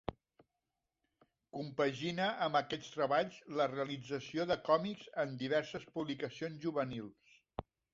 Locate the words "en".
5.27-5.41